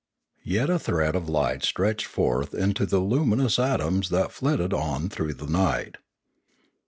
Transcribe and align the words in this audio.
Yet 0.43 0.71
a 0.71 0.79
thread 0.79 1.15
of 1.15 1.29
light 1.29 1.61
stretched 1.63 2.07
forth 2.07 2.53
to 2.57 2.85
the 2.87 2.97
luminous 2.97 3.59
atoms 3.59 4.09
that 4.09 4.31
flitted 4.31 4.73
on 4.73 5.09
through 5.09 5.35
the 5.35 5.45
night. 5.45 5.97